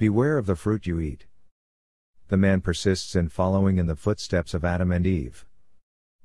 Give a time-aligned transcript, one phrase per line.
[0.00, 1.26] Beware of the fruit you eat.
[2.28, 5.44] The man persists in following in the footsteps of Adam and Eve.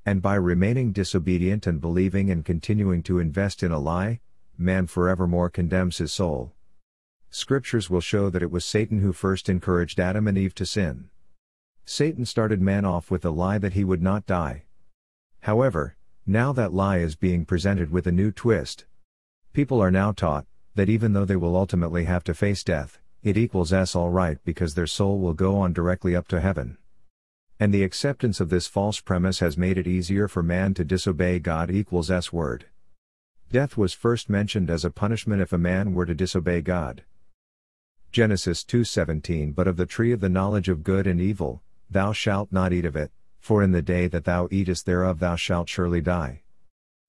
[0.06, 4.20] And by remaining disobedient and believing and continuing to invest in a lie,
[4.56, 6.54] man forevermore condemns his soul.
[7.28, 11.10] Scriptures will show that it was Satan who first encouraged Adam and Eve to sin.
[11.84, 14.64] Satan started man off with the lie that he would not die.
[15.40, 18.86] However, now that lie is being presented with a new twist.
[19.52, 20.46] People are now taught
[20.76, 24.38] that even though they will ultimately have to face death, it equals s all right
[24.44, 26.78] because their soul will go on directly up to heaven.
[27.58, 31.40] And the acceptance of this false premise has made it easier for man to disobey
[31.40, 32.66] God equals s word.
[33.50, 37.02] Death was first mentioned as a punishment if a man were to disobey God.
[38.12, 42.52] Genesis 2:17 But of the tree of the knowledge of good and evil, thou shalt
[42.52, 46.00] not eat of it, for in the day that thou eatest thereof thou shalt surely
[46.00, 46.42] die.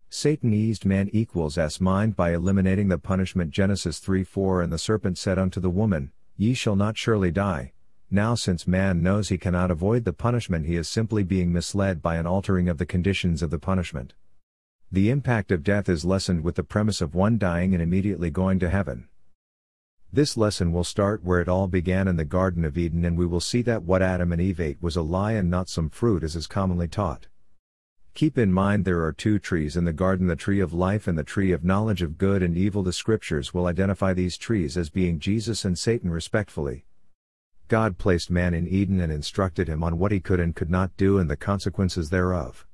[0.10, 5.18] Satan eased man equals s mind by eliminating the punishment Genesis 3:4 and the serpent
[5.18, 7.74] said unto the woman, Ye shall not surely die.
[8.10, 12.16] Now since man knows he cannot avoid the punishment he is simply being misled by
[12.16, 14.14] an altering of the conditions of the punishment.
[14.90, 18.59] The impact of death is lessened with the premise of one dying and immediately going
[18.59, 19.09] to heaven.
[20.14, 23.26] This lesson will start where it all began in the Garden of Eden and we
[23.26, 26.24] will see that what Adam and Eve ate was a lie and not some fruit
[26.24, 27.28] as is commonly taught.
[28.18, 31.16] Keep in mind there are two trees in the garden the tree of life and
[31.16, 32.82] the tree of knowledge of good and evil.
[32.82, 36.84] The scriptures will identify these trees as being Jesus and Satan respectfully.
[37.68, 40.98] God placed man in Eden and instructed him on what he could and could not
[40.98, 42.66] do and the consequences thereof.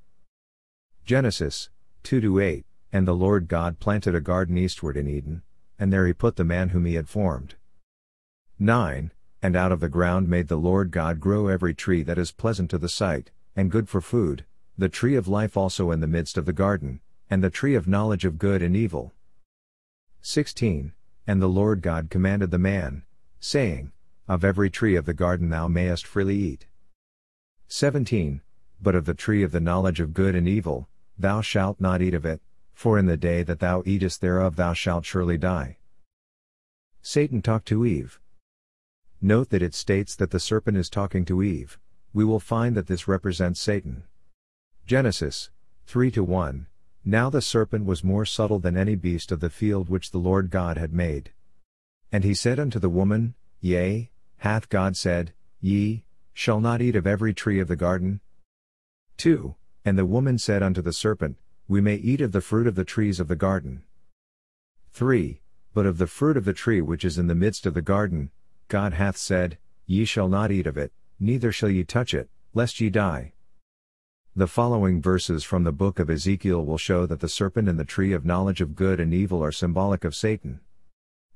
[1.04, 1.70] Genesis
[2.04, 5.42] 2 8 And the Lord God planted a garden eastward in Eden,
[5.78, 7.56] and there he put the man whom he had formed.
[8.60, 12.32] 9 And out of the ground made the Lord God grow every tree that is
[12.32, 14.46] pleasant to the sight, and good for food,
[14.78, 17.88] the tree of life also in the midst of the garden, and the tree of
[17.88, 19.14] knowledge of good and evil.
[20.22, 20.94] 16
[21.28, 23.04] And the Lord God commanded the man,
[23.40, 23.92] saying,
[24.28, 26.66] Of every tree of the garden thou mayest freely eat.
[27.68, 28.42] 17
[28.82, 32.14] But of the tree of the knowledge of good and evil, thou shalt not eat
[32.14, 32.42] of it,
[32.74, 35.78] for in the day that thou eatest thereof thou shalt surely die.
[37.02, 38.20] Satan talked to Eve.
[39.22, 41.78] Note that it states that the serpent is talking to Eve,
[42.14, 44.04] we will find that this represents Satan.
[44.86, 45.50] Genesis
[45.86, 46.68] 3 1
[47.06, 50.50] Now the serpent was more subtle than any beast of the field which the Lord
[50.50, 51.32] God had made.
[52.12, 57.08] And he said unto the woman, Yea, hath God said, Ye shall not eat of
[57.08, 58.20] every tree of the garden?
[59.18, 59.56] 2
[59.86, 61.38] And the woman said unto the serpent,
[61.70, 63.84] we may eat of the fruit of the trees of the garden.
[64.92, 65.40] 3.
[65.74, 68.32] But of the fruit of the tree which is in the midst of the garden,
[68.68, 70.92] God hath said, Ye shall not eat of it,
[71.22, 73.32] neither shall ye touch it, lest ye die.
[74.36, 77.86] The following verses from the book of Ezekiel will show that the serpent and the
[77.86, 80.60] tree of knowledge of good and evil are symbolic of Satan.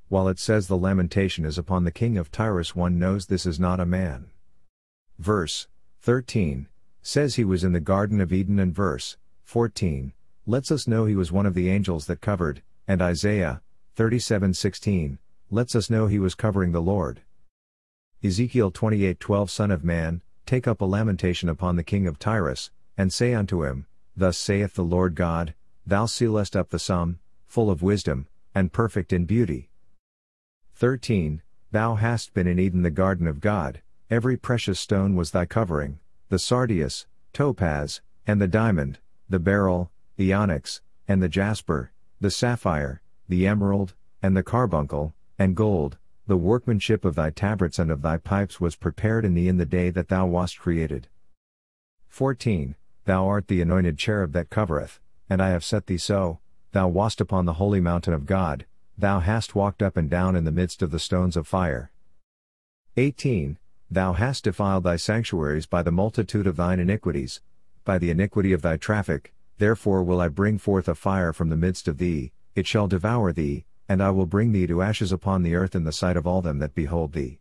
[0.08, 3.60] While it says the lamentation is upon the king of Tyrus, one knows this is
[3.60, 4.30] not a man.
[5.16, 5.68] Verse
[6.00, 6.66] 13
[7.00, 10.12] says he was in the Garden of Eden, and verse 14
[10.44, 13.62] lets us know he was one of the angels that covered, and Isaiah
[13.94, 15.18] 37:16
[15.52, 17.20] lets us know he was covering the Lord.
[18.24, 23.12] Ezekiel 28:12 Son of man, take up a lamentation upon the king of Tyrus, and
[23.12, 23.86] say unto him,
[24.16, 25.54] Thus saith the Lord God,
[25.86, 29.70] Thou sealest up the sum, full of wisdom, and perfect in beauty.
[30.74, 31.40] 13.
[31.70, 36.00] Thou hast been in Eden the garden of God, every precious stone was thy covering,
[36.28, 38.98] the sardius, topaz, and the diamond,
[39.28, 45.54] the beryl, the onyx, and the jasper, the sapphire, the emerald, and the carbuncle, and
[45.54, 49.56] gold, the workmanship of thy tabrets and of thy pipes was prepared in thee in
[49.56, 51.08] the day that thou wast created.
[52.08, 52.74] 14.
[53.08, 56.40] Thou art the anointed cherub that covereth, and I have set thee so,
[56.72, 58.66] thou wast upon the holy mountain of God,
[58.98, 61.90] thou hast walked up and down in the midst of the stones of fire.
[62.98, 63.56] 18.
[63.90, 67.40] Thou hast defiled thy sanctuaries by the multitude of thine iniquities,
[67.82, 71.56] by the iniquity of thy traffic, Therefore will I bring forth a fire from the
[71.56, 75.44] midst of thee, it shall devour thee, and I will bring thee to ashes upon
[75.44, 77.38] the earth in the sight of all them that behold thee.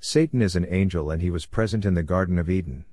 [0.00, 2.84] Satan is an angel and he was present in the Garden of Eden.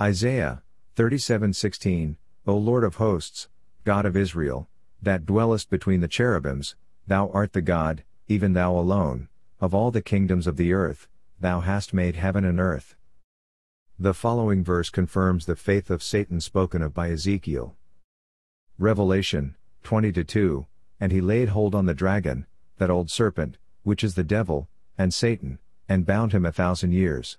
[0.00, 0.63] Isaiah
[0.96, 3.48] 37:16 O Lord of hosts,
[3.84, 4.68] God of Israel,
[5.02, 6.76] that dwellest between the cherubims,
[7.06, 9.28] thou art the God, even thou alone,
[9.60, 11.08] of all the kingdoms of the earth,
[11.40, 12.94] thou hast made heaven and earth.
[13.98, 17.76] The following verse confirms the faith of Satan spoken of by Ezekiel.
[18.78, 20.66] Revelation 20 2
[21.00, 22.46] And he laid hold on the dragon,
[22.78, 25.58] that old serpent, which is the devil, and Satan,
[25.88, 27.36] and bound him a thousand years.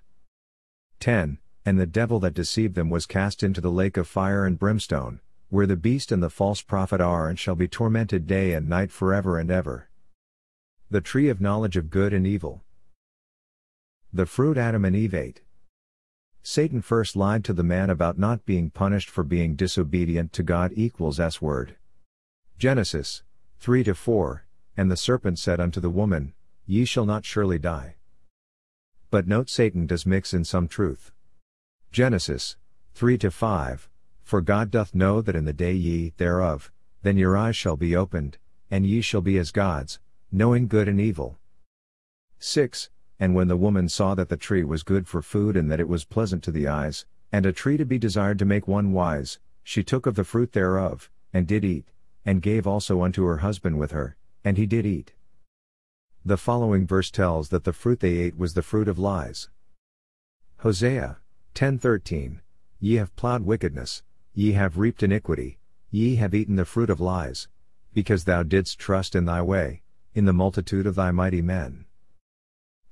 [1.00, 4.56] 10 And the devil that deceived them was cast into the lake of fire and
[4.56, 5.18] brimstone,
[5.48, 8.92] where the beast and the false prophet are and shall be tormented day and night
[8.92, 9.88] forever and ever.
[10.90, 12.62] The tree of knowledge of good and evil.
[14.12, 15.42] The fruit Adam and Eve ate.
[16.40, 20.70] Satan first lied to the man about not being punished for being disobedient to God
[20.76, 21.74] equals S word.
[22.56, 23.24] Genesis
[23.58, 24.46] 3 to 4,
[24.76, 26.32] and the serpent said unto the woman,
[26.64, 27.96] Ye shall not surely die.
[29.10, 31.10] But note Satan does mix in some truth.
[31.96, 32.58] Genesis
[32.92, 33.88] 3 to 5,
[34.22, 36.70] For God doth know that in the day ye thereof,
[37.00, 38.36] then your eyes shall be opened,
[38.70, 39.98] and ye shall be as gods,
[40.30, 41.38] knowing good and evil.
[42.38, 42.90] 6.
[43.18, 45.88] And when the woman saw that the tree was good for food and that it
[45.88, 49.38] was pleasant to the eyes, and a tree to be desired to make one wise,
[49.62, 51.88] she took of the fruit thereof, and did eat,
[52.26, 55.14] and gave also unto her husband with her, and he did eat.
[56.26, 59.48] The following verse tells that the fruit they ate was the fruit of lies.
[60.58, 61.20] Hosea
[61.56, 62.42] 10:13
[62.80, 64.02] Ye have plowed wickedness,
[64.34, 65.58] ye have reaped iniquity,
[65.90, 67.48] ye have eaten the fruit of lies,
[67.94, 69.80] because thou didst trust in thy way,
[70.12, 71.86] in the multitude of thy mighty men.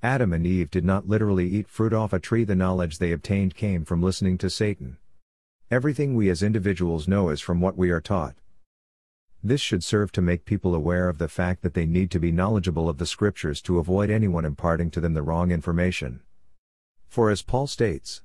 [0.01, 3.53] Adam and Eve did not literally eat fruit off a tree, the knowledge they obtained
[3.53, 4.97] came from listening to Satan.
[5.69, 8.33] Everything we as individuals know is from what we are taught.
[9.43, 12.31] This should serve to make people aware of the fact that they need to be
[12.31, 16.21] knowledgeable of the scriptures to avoid anyone imparting to them the wrong information.
[17.07, 18.23] For as Paul states,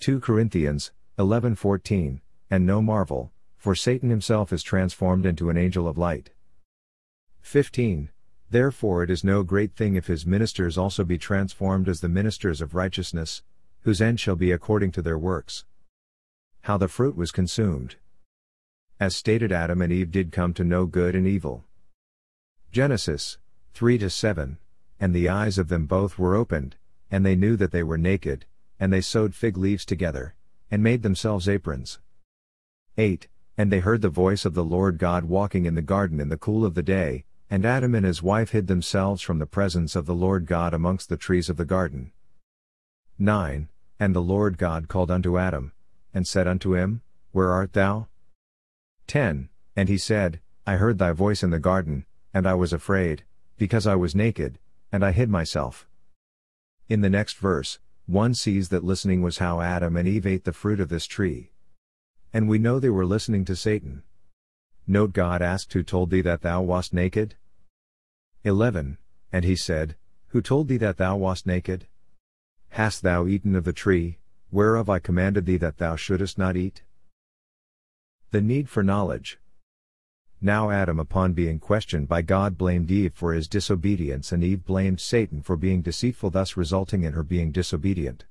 [0.00, 5.98] 2 Corinthians 11:14, and no marvel, for Satan himself is transformed into an angel of
[5.98, 6.30] light.
[7.40, 8.10] 15.
[8.48, 12.60] Therefore it is no great thing if his ministers also be transformed as the ministers
[12.60, 13.42] of righteousness,
[13.80, 15.64] whose end shall be according to their works.
[16.62, 17.96] How the fruit was consumed.
[19.00, 21.64] As stated, Adam and Eve did come to know good and evil.
[22.70, 23.38] Genesis
[23.74, 24.58] 3 7
[25.00, 26.76] And the eyes of them both were opened,
[27.10, 28.46] and they knew that they were naked,
[28.80, 30.34] and they sewed fig leaves together,
[30.70, 31.98] and made themselves aprons.
[32.96, 36.28] 8 And they heard the voice of the Lord God walking in the garden in
[36.28, 39.96] the cool of the day, and Adam and his wife hid themselves from the presence
[39.96, 42.12] of the Lord God amongst the trees of the garden.
[43.18, 45.72] 9 And the Lord God called unto Adam,
[46.12, 47.02] and said unto him,
[47.32, 48.08] Where art thou?
[49.06, 49.48] 10.
[49.74, 52.04] And he said, I heard thy voice in the garden,
[52.34, 53.24] and I was afraid,
[53.56, 54.58] because I was naked,
[54.92, 55.86] and I hid myself.
[56.88, 57.78] In the next verse,
[58.08, 61.50] one sees that listening was how Adam and Eve ate the fruit of this tree.
[62.32, 64.02] And we know they were listening to Satan.
[64.86, 67.36] Note God asked Who told thee that thou wast naked?
[68.44, 68.96] 11.
[69.30, 69.94] And he said,
[70.28, 71.86] Who told thee that thou wast naked?
[72.70, 74.16] Hast thou eaten of the tree,
[74.50, 76.82] whereof I commanded thee that thou shouldest not eat?
[78.30, 79.38] The need for knowledge.
[80.40, 85.00] Now Adam, upon being questioned by God, blamed Eve for his disobedience, and Eve blamed
[85.00, 88.24] Satan for being deceitful, thus resulting in her being disobedient.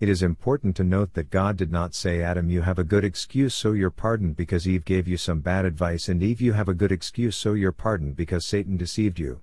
[0.00, 3.04] It is important to note that God did not say, Adam, you have a good
[3.04, 6.68] excuse, so you're pardoned because Eve gave you some bad advice, and Eve, you have
[6.68, 9.40] a good excuse, so you're pardoned because Satan deceived you.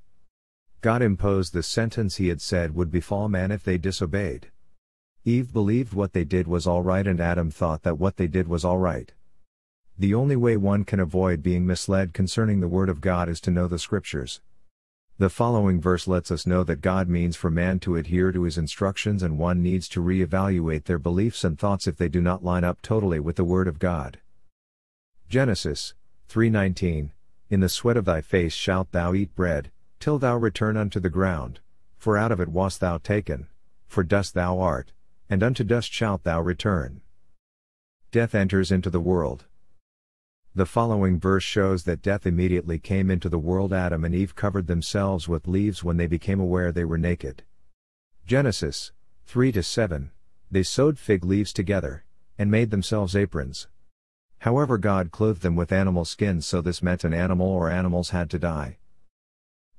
[0.81, 4.51] God imposed the sentence he had said would befall man if they disobeyed.
[5.23, 8.47] Eve believed what they did was all right, and Adam thought that what they did
[8.47, 9.13] was all right.
[9.99, 13.49] The only way one can avoid being misled concerning the Word of God is to
[13.49, 14.41] know the Scriptures.
[15.17, 18.59] The following verse lets us know that God means for man to adhere to his
[18.59, 22.63] instructions and one needs to re-evaluate their beliefs and thoughts if they do not line
[22.63, 24.19] up totally with the Word of God.
[25.29, 25.95] Genesis
[26.29, 27.09] 3:19
[27.49, 31.09] In the sweat of thy face shalt thou eat bread, till thou return unto the
[31.09, 31.59] ground,
[31.97, 33.47] for out of it wast thou taken,
[33.87, 34.91] for dust thou art,
[35.27, 37.01] and unto dust shalt thou return.
[38.11, 39.45] Death enters into the world.
[40.57, 43.71] The following verse shows that death immediately came into the world.
[43.71, 47.43] Adam and Eve covered themselves with leaves when they became aware they were naked.
[48.25, 48.91] Genesis
[49.27, 50.09] 3 7
[50.49, 52.05] They sewed fig leaves together,
[52.39, 53.67] and made themselves aprons.
[54.39, 58.27] However, God clothed them with animal skins, so this meant an animal or animals had
[58.31, 58.79] to die.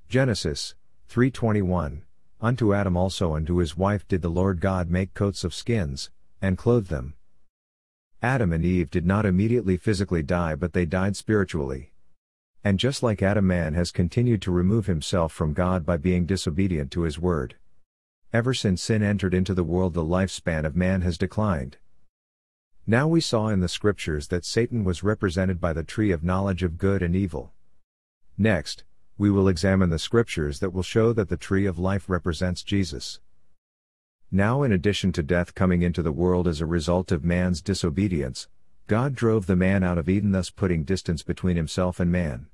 [0.08, 0.76] Genesis
[1.11, 2.02] 3:21
[2.40, 6.11] Unto Adam also and to his wife did the Lord God make coats of skins,
[6.40, 7.14] and clothe them.
[8.22, 11.92] Adam and Eve did not immediately physically die, but they died spiritually.
[12.64, 16.90] And just like Adam, man has continued to remove himself from God by being disobedient
[16.92, 17.54] to his word.
[18.32, 21.76] Ever since sin entered into the world, the lifespan of man has declined.
[22.87, 26.64] Now we saw in the scriptures that Satan was represented by the tree of knowledge
[26.64, 27.52] of good and evil.
[28.37, 28.82] Next,
[29.16, 33.20] we will examine the scriptures that will show that the tree of life represents Jesus.
[34.30, 38.47] Now, in addition to death coming into the world as a result of man's disobedience,
[38.87, 42.49] God drove the man out of Eden, thus putting distance between himself and man.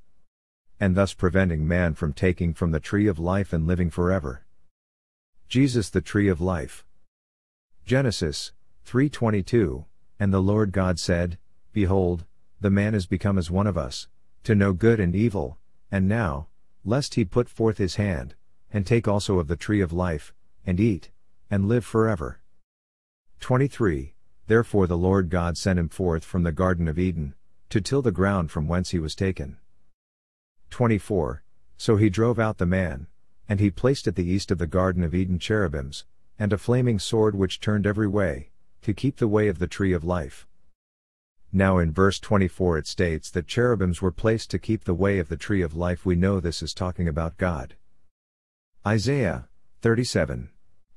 [0.79, 4.45] And thus preventing man from taking from the tree of life and living forever.
[5.49, 6.85] Jesus the tree of life.
[7.85, 8.53] Genesis
[8.87, 9.85] 3:22
[10.21, 11.39] And the Lord God said,
[11.73, 12.25] Behold,
[12.61, 14.07] the man is become as one of us,
[14.45, 15.59] to know good and evil,
[15.91, 16.47] and now,
[16.85, 18.37] lest he put forth his hand,
[18.73, 20.33] and take also of the tree of life,
[20.65, 21.11] and eat,
[21.55, 22.41] and live forever.
[23.39, 24.17] 23.
[24.49, 27.35] Therefore the Lord God sent him forth from the Garden of Eden,
[27.71, 29.59] to till the ground from whence he was taken.
[30.71, 31.45] 24.
[31.77, 33.07] So he drove out the man,
[33.49, 36.05] and he placed at the east of the Garden of Eden cherubims,
[36.41, 38.51] and a flaming sword which turned every way,
[38.83, 40.49] to keep the way of the tree of life.
[41.53, 45.29] Now in verse 24 it states that cherubims were placed to keep the way of
[45.29, 46.05] the tree of life.
[46.05, 47.77] We know this is talking about God.
[48.85, 49.49] Isaiah
[49.83, 50.51] 37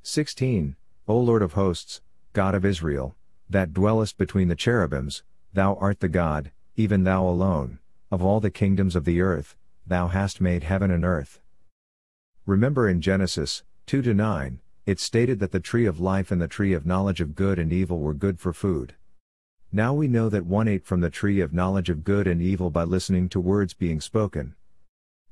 [0.09, 0.77] 16
[1.09, 1.99] O Lord of hosts,
[2.31, 3.17] God of Israel,
[3.49, 5.21] that dwellest between the cherubims,
[5.51, 10.07] thou art the God, even thou alone, of all the kingdoms of the earth, thou
[10.07, 11.41] hast made heaven and earth.
[12.45, 16.71] Remember in Genesis 2 9, it stated that the tree of life and the tree
[16.71, 18.95] of knowledge of good and evil were good for food.
[19.73, 22.69] Now we know that one ate from the tree of knowledge of good and evil
[22.69, 24.55] by listening to words being spoken.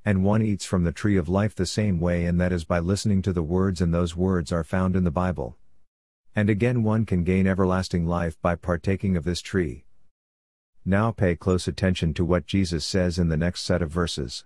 [0.05, 2.77] And one eats from the tree of life the same way, and that is by
[2.77, 5.57] listening to the words, and those words are found in the Bible.
[6.35, 9.85] And again, one can gain everlasting life by partaking of this tree.
[10.85, 14.45] Now pay close attention to what Jesus says in the next set of verses.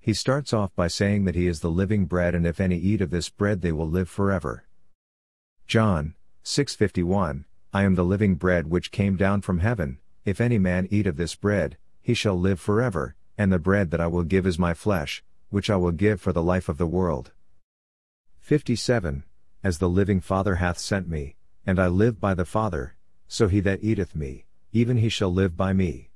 [0.00, 3.00] He starts off by saying that he is the living bread and if any eat
[3.00, 4.64] of this bread they will live forever.
[5.68, 10.88] John 6:51 I am the living bread which came down from heaven, if any man
[10.90, 14.46] eat of this bread, he shall live forever, and the bread that I will give
[14.46, 17.32] is my flesh, which I will give for the life of the world.
[18.40, 19.24] 57
[19.64, 22.96] As the living Father hath sent me, and I live by the Father,
[23.28, 26.10] so he that eateth me, even he shall live by me.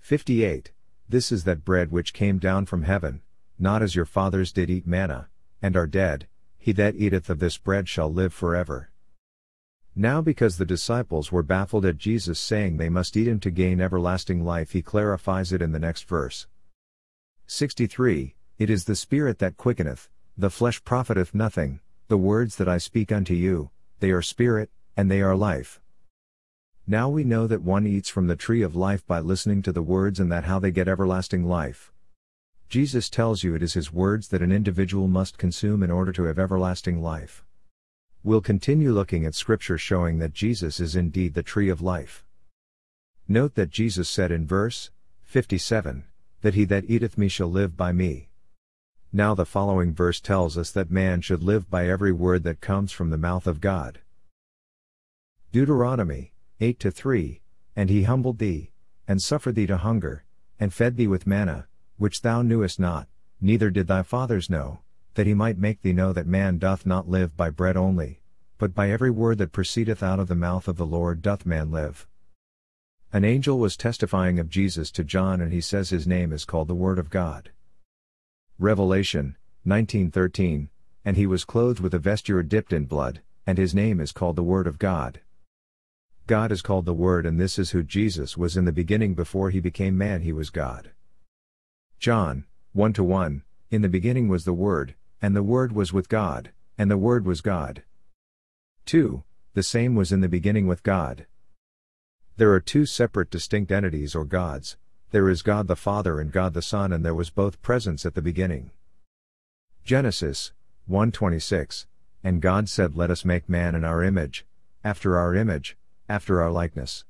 [0.00, 0.72] 58
[1.08, 3.22] this is that bread which came down from heaven,
[3.58, 5.30] not as your fathers did eat manna,
[5.62, 6.26] and are dead,
[6.58, 8.90] he that eateth of this bread shall live forever.
[10.00, 13.80] Now, because the disciples were baffled at Jesus saying they must eat him to gain
[13.80, 16.46] everlasting life, he clarifies it in the next verse.
[17.48, 22.78] 63 It is the Spirit that quickeneth, the flesh profiteth nothing, the words that I
[22.78, 25.80] speak unto you, they are spirit, and they are life.
[26.86, 29.82] Now we know that one eats from the tree of life by listening to the
[29.82, 31.90] words and that how they get everlasting life.
[32.68, 36.22] Jesus tells you it is his words that an individual must consume in order to
[36.22, 37.44] have everlasting life.
[38.28, 42.26] We'll continue looking at scripture showing that Jesus is indeed the tree of life.
[43.26, 44.90] Note that Jesus said in verse
[45.22, 46.04] 57
[46.42, 48.28] that he that eateth me shall live by me.
[49.14, 52.92] Now the following verse tells us that man should live by every word that comes
[52.92, 54.00] from the mouth of God.
[55.50, 57.40] Deuteronomy 8 to 3,
[57.74, 58.72] and he humbled thee,
[59.06, 60.26] and suffered thee to hunger,
[60.60, 61.66] and fed thee with manna,
[61.96, 63.08] which thou knewest not,
[63.40, 64.80] neither did thy fathers know,
[65.14, 68.17] that he might make thee know that man doth not live by bread only,
[68.58, 71.70] but by every word that proceedeth out of the mouth of the Lord doth man
[71.70, 72.06] live.
[73.12, 76.68] An angel was testifying of Jesus to John and he says his name is called
[76.68, 77.52] the Word of God.
[78.58, 79.36] Revelation
[79.66, 80.68] 19:13
[81.04, 84.36] And he was clothed with a vesture dipped in blood, and his name is called
[84.36, 85.20] the Word of God.
[86.26, 89.48] God is called the Word, and this is who Jesus was in the beginning before
[89.48, 90.90] he became man, he was God.
[91.98, 96.10] John 1 to 1 In the beginning was the Word, and the Word was with
[96.10, 97.84] God, and the Word was God.
[98.88, 99.22] 2.
[99.54, 101.26] The same was in the beginning with God.
[102.38, 104.76] There are two separate distinct entities or gods
[105.10, 108.14] there is God the Father and God the Son, and there was both presence at
[108.14, 108.70] the beginning.
[109.84, 110.52] Genesis
[110.88, 111.86] 1:26
[112.22, 114.44] And God said, Let us make man in our image,
[114.84, 115.78] after our image,
[116.10, 117.04] after our likeness.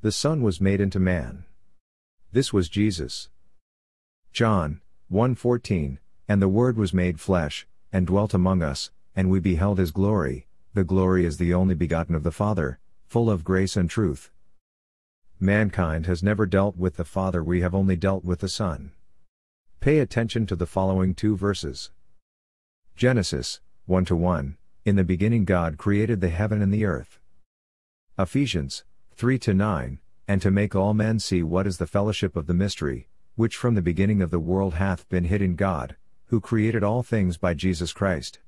[0.00, 1.44] The Son was made into man.
[2.32, 3.28] This was Jesus.
[4.32, 4.80] John
[5.12, 9.90] 1:14 And the word was made flesh and dwelt among us and we beheld his
[9.90, 14.30] glory the glory is the only begotten of the Father full of grace and truth.
[15.40, 18.92] Mankind has never dealt with the Father we have only dealt with the Son.
[19.80, 21.92] Pay attention to the following two verses.
[22.94, 27.20] Genesis 1 to 1 In the beginning God created the heaven and the earth.
[28.18, 32.52] Ephesians 3 9, and to make all men see what is the fellowship of the
[32.52, 36.84] mystery, which from the beginning of the world hath been hid in God, who created
[36.84, 38.40] all things by Jesus Christ.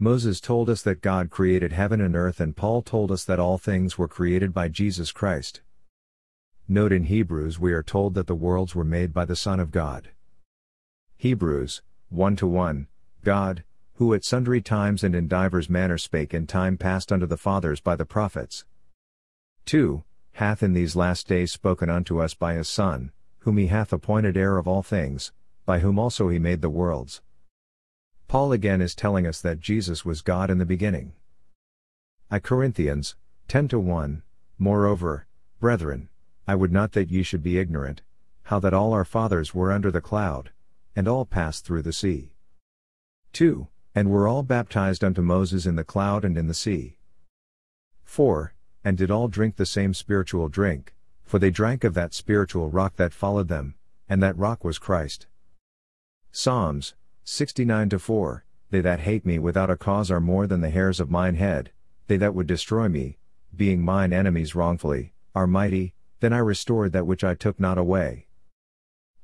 [0.00, 3.58] Moses told us that God created heaven and earth, and Paul told us that all
[3.58, 5.60] things were created by Jesus Christ.
[6.68, 9.72] Note in Hebrews we are told that the worlds were made by the Son of
[9.72, 10.10] God.
[11.16, 12.86] Hebrews 1 1
[13.24, 13.64] God,
[13.94, 17.80] who at sundry times and in divers manners spake in time past unto the fathers
[17.80, 18.64] by the prophets.
[19.64, 20.04] 2.
[20.34, 24.36] Hath in these last days spoken unto us by his Son, whom he hath appointed
[24.36, 25.32] heir of all things,
[25.66, 27.20] by whom also he made the worlds.
[28.28, 31.12] Paul again is telling us that Jesus was God in the beginning.
[32.30, 33.16] I Corinthians
[33.48, 34.22] 10 to 1
[34.58, 35.26] Moreover,
[35.60, 36.10] brethren,
[36.46, 38.02] I would not that ye should be ignorant,
[38.44, 40.50] how that all our fathers were under the cloud,
[40.94, 42.34] and all passed through the sea.
[43.32, 46.98] 2 And were all baptized unto Moses in the cloud and in the sea.
[48.04, 48.52] 4.
[48.84, 50.94] And did all drink the same spiritual drink,
[51.24, 53.74] for they drank of that spiritual rock that followed them,
[54.06, 55.26] and that rock was Christ.
[56.30, 56.94] Psalms
[57.30, 60.98] 69 to 4 They that hate me without a cause are more than the hairs
[60.98, 61.72] of mine head,
[62.06, 63.18] they that would destroy me,
[63.54, 68.28] being mine enemies wrongfully, are mighty, then I restored that which I took not away.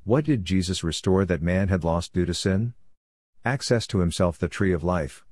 [0.05, 2.75] What did Jesus restore that man had lost due to sin?
[3.43, 5.25] Access to himself the tree of life.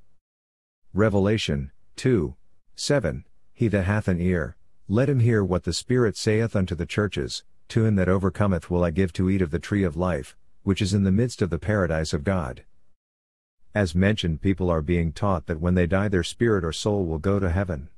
[0.94, 2.36] Revelation 2
[2.74, 4.56] 7 He that hath an ear,
[4.88, 8.82] let him hear what the Spirit saith unto the churches, to him that overcometh will
[8.82, 11.50] I give to eat of the tree of life, which is in the midst of
[11.50, 12.64] the paradise of God.
[13.74, 17.18] As mentioned, people are being taught that when they die, their spirit or soul will
[17.18, 17.88] go to heaven.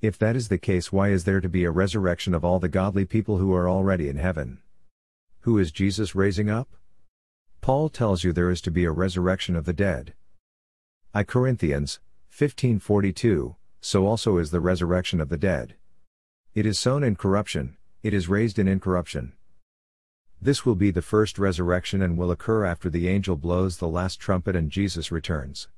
[0.00, 2.68] If that is the case, why is there to be a resurrection of all the
[2.68, 4.58] godly people who are already in heaven?
[5.40, 6.68] Who is Jesus raising up?
[7.60, 10.14] Paul tells you there is to be a resurrection of the dead.
[11.14, 12.00] I Corinthians
[12.30, 15.76] 15:42 So also is the resurrection of the dead.
[16.54, 19.32] It is sown in corruption, it is raised in incorruption.
[20.40, 24.20] This will be the first resurrection and will occur after the angel blows the last
[24.20, 25.68] trumpet and Jesus returns.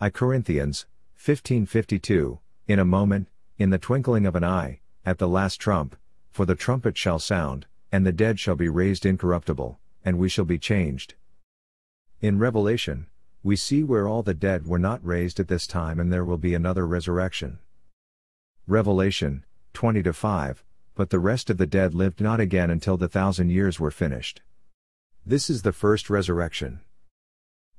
[0.00, 3.28] I Corinthians 15:52 In a moment,
[3.58, 5.96] in the twinkling of an eye, at the last trump,
[6.30, 10.44] for the trumpet shall sound, and the dead shall be raised incorruptible, and we shall
[10.44, 11.14] be changed.
[12.20, 13.06] In Revelation,
[13.42, 16.38] we see where all the dead were not raised at this time and there will
[16.38, 17.58] be another resurrection.
[18.66, 23.50] Revelation 20 5, but the rest of the dead lived not again until the thousand
[23.50, 24.42] years were finished.
[25.24, 26.80] This is the first resurrection.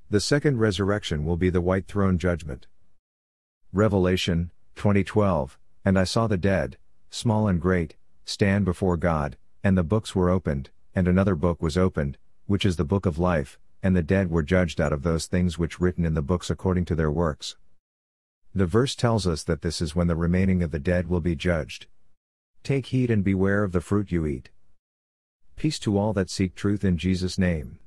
[0.10, 2.68] The second resurrection will be the white throne judgment.
[3.72, 6.78] Revelation 2012 And I saw the dead,
[7.10, 11.78] small and great, stand before God, and the books were opened, and another book was
[11.78, 15.26] opened, which is the book of life, and the dead were judged out of those
[15.26, 17.58] things which written in the books according to their works.
[18.56, 21.36] The verse tells us that this is when the remaining of the dead will be
[21.36, 21.88] judged.
[22.64, 24.50] Take heed and beware of the fruit you eat.
[25.58, 27.78] Peace to all that seek truth in Jesus' name.